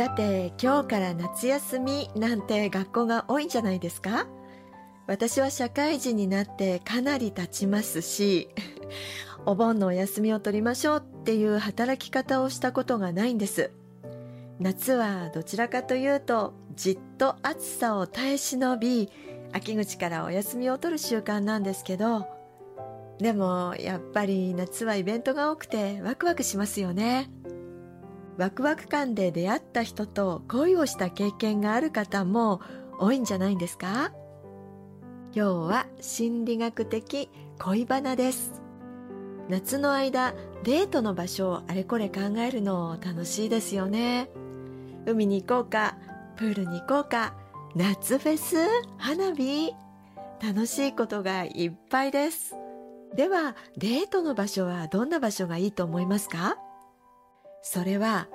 [0.00, 4.26] さて今日から夏休みなんて学校が多いんじゃないですか？
[5.06, 8.48] 私は社会人になってかなり経ちますし
[9.44, 13.72] お盆のお休みを取りましょうっていう働き方をしたことがないんです。
[14.58, 19.10] 夏はどちらかというとじっと暑さを耐え忍び
[19.52, 22.26] 秋口からお休みを取る習慣なんですけど
[23.18, 27.28] でもやっぱり夏はイベントが多くてワクワクしますよね。
[28.40, 32.62] ワクワク感で出会った人と恋をした経験がある方も
[32.98, 34.14] 多いんじゃないんですか？
[35.34, 38.62] 今日は心理学的恋バナです。
[39.50, 40.32] 夏の間
[40.64, 44.30] デートの場所をあれこれ考えるの楽しいですよね。
[45.04, 45.98] 海に行こうか
[46.36, 47.34] プールに行こうか
[47.76, 48.56] 夏フェス
[48.96, 49.74] 花火。
[50.42, 52.54] 楽しいことがいっぱいです。
[53.14, 56.56] ではデートの場所はどんな場所がいいと思いますか？
[57.62, 58.28] それは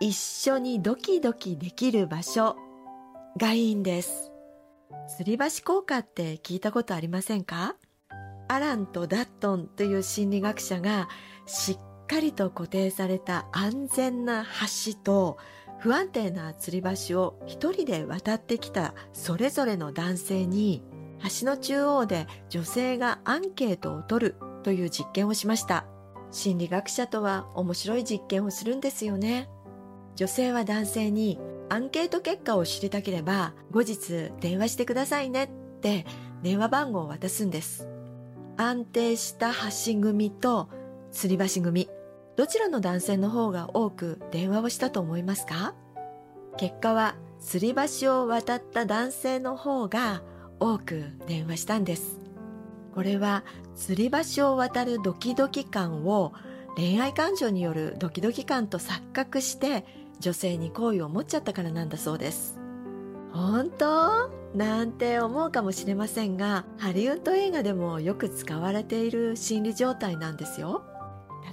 [0.00, 2.56] 一緒にドキドキできる場所
[3.38, 4.30] がいいんです。
[5.18, 7.76] 吊り橋効果って聞いたことありませんか？
[8.48, 11.08] アランとダットンという心理学者が
[11.46, 14.44] しっかりと固定された安全な
[14.86, 15.38] 橋と
[15.78, 20.82] 不安定な吊り橋を一人で渡ってきたそれぞれの男性に
[21.40, 25.86] 橋の中央で女性がアンケートを取るという実験をしました。
[26.34, 29.48] 心理学者とは面白い実験をするんですよね。
[30.16, 35.48] 女性は男性にアンケート結果を知りたければ後日電話してくださいねっ
[35.80, 36.04] て
[36.42, 37.88] 電話番号を渡すんです。
[38.56, 40.68] 安定した橋組と
[41.12, 41.88] 吊り橋組。
[42.36, 45.74] どちらの男性の方が多く電話をしたと思いますか？
[46.56, 50.22] 結果は吊り橋を渡った男性の方が
[50.58, 52.23] 多く電話したんです。
[52.94, 53.42] これは
[53.76, 56.32] 吊り橋を渡るドキドキ感を
[56.76, 59.84] 恋愛感情によるドキドキ感と錯覚して
[60.20, 62.60] 女性に好意を持っちゃったからなんだそうです。
[63.32, 64.30] 本当？
[64.54, 70.84] なんて思うかもしれませんがハリウッド映画でもよく使われている心理状態なんですよ。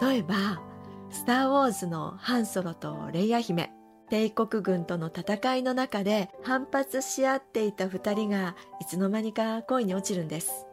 [0.00, 0.62] 例えば
[1.10, 3.72] 「スター・ウォーズ」のハンソロとレイヤ姫。
[4.10, 10.66] 帝国軍との戦いの中で反発し合っていた2人がいつの間にか恋に落ちるんです。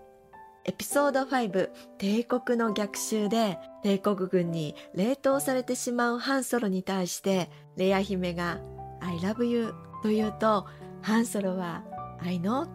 [0.64, 8.60] エピソード5帝国の逆襲で帝国軍に冷凍されてしまうハンソロに対してレア姫が
[9.00, 9.74] I love you
[10.04, 10.68] と言うと
[11.02, 11.84] ハンソロは
[12.20, 12.66] I know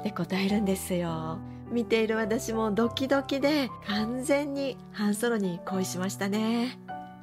[0.00, 1.38] って答えるんですよ。
[1.70, 6.78] 見ている私もドキドキで完全にハンソロに恋しましたね。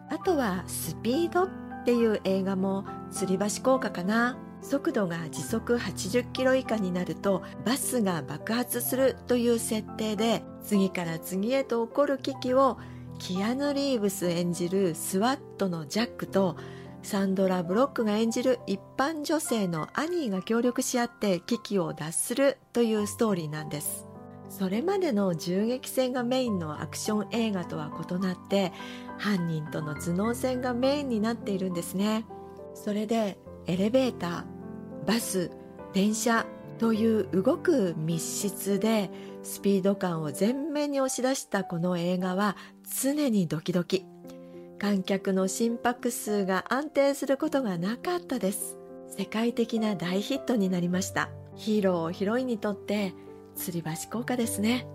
[0.10, 1.50] あとはスピードっ
[1.84, 4.38] ていう映画も吊り橋効果かな。
[4.66, 12.80] 速度が時速80キロ以下になるとバスが爆発するという設定で次から次へと起こる危機を
[13.20, 16.58] キアヌ・リーブス演じるスワットのジャックと
[17.04, 24.08] サンドラ・ブロックが演じる一般女性のアニーが協力し合って危機を脱するというストーリーなんです。
[24.50, 28.74] それまでの銃撃戦がメインのアクション映画とは異なって
[29.20, 32.26] 犯人との頭脳戦がメインになっているんですね。
[32.74, 33.38] それで
[33.68, 34.55] エレベーター
[35.06, 35.52] バス
[35.94, 36.46] 電車
[36.78, 39.10] という動く密室で
[39.44, 42.58] スピード感を前面に押し出したこの映画は
[43.02, 44.06] 常にドキドキ。
[44.78, 48.78] 観客の心拍数が安定することがなかったです。
[49.18, 51.30] 世界的な大ヒットになりました。
[51.56, 53.14] ヒーローヒロインにとって
[53.56, 54.86] 吊り橋効果ですね。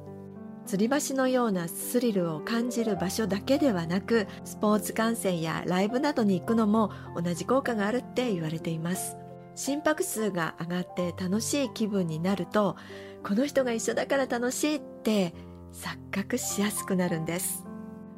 [0.66, 9.16] 吊り橋のようなスリルを感じる場所だけではなくスポーツ観戦やライブなどに行くのも同じ効果があるって言われています。
[9.54, 12.76] 心拍数が上がって楽しい気分になると
[13.22, 15.34] この人が一緒だから楽しいって
[15.72, 17.66] 錯覚しやすくなるんです。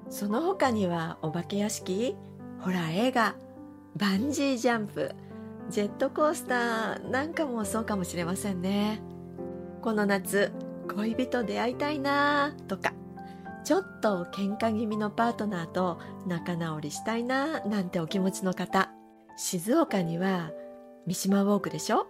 [0.09, 2.17] その他にはお化け屋敷
[2.61, 3.35] ホラー映画
[3.97, 5.15] バンジージャンプ
[5.71, 9.01] ジェットコースターなんかもそうかもしれませんね。
[9.81, 10.53] この夏
[10.95, 12.93] 恋人出会いたいなとか
[13.65, 18.93] ちょっと喧嘩気味のパートナーと仲直りしたいななんてお気持ちの方
[19.37, 20.53] 静岡には
[21.07, 22.07] 三島ウォークでしょ？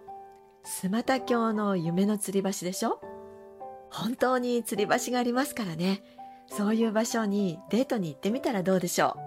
[0.65, 2.99] 須又峡の夢の吊り橋でしょ？
[3.91, 6.03] 本当に吊り橋がありますからね。
[6.47, 9.17] そういう場所にデートに行ってみたらどうでしょ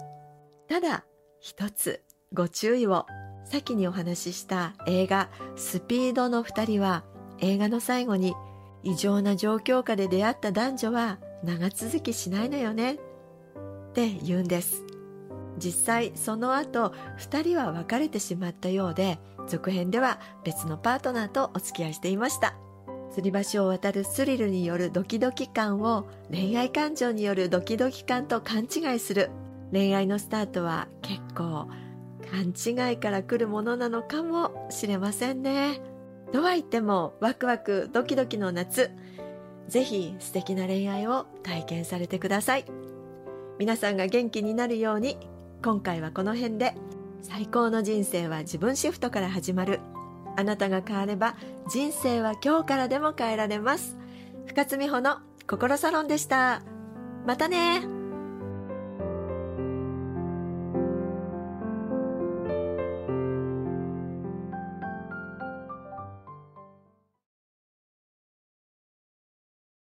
[0.69, 0.69] う？
[0.69, 1.05] ただ
[1.41, 2.03] 一つ
[2.33, 3.07] ご注意を。
[3.49, 7.05] 先にお話しした映画「スピードの2人」は
[7.39, 8.35] 映画の最後に
[8.83, 12.95] 異常な状況下で出会った男女は長続きしないのよね。
[12.95, 12.99] っ
[13.93, 14.83] て言うんです。
[15.59, 22.57] 実際その後2人は別れてしまったようで続編では別のパートナーとお付き合いしていました。
[23.17, 29.31] 吊り橋を渡るスリルによるドキドキ感を恋愛感情によるドキドキ感と勘違いする。
[29.73, 31.69] 恋愛のスタートは結構
[32.31, 35.81] 勘違いから来るものなのかもしれませんね。
[36.33, 38.91] とは言ってもワクワクドキドキの夏。
[39.69, 42.65] ぜひ素敵な恋愛を体験されてください。
[43.59, 45.17] 皆さんが元気になるように
[45.63, 46.75] 今回はこの辺で。
[47.23, 49.81] 最高の人生は自分シフトから始まる。
[50.37, 51.35] あなたが変われば
[51.69, 53.97] 人生は今日からでも変えられます。
[54.47, 55.19] 深津美穂の
[55.49, 56.63] 心サロンでした。
[57.27, 57.96] またね